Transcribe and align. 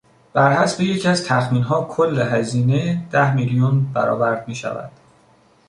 برحسب 0.33 0.81
یکی 0.81 1.07
از 1.07 1.25
تخمینها 1.25 1.83
کل 1.85 2.21
هزینه 2.21 3.03
ده 3.11 3.35
میلیون 3.35 3.91
برآورد 3.93 4.47
میشود. 4.47 4.91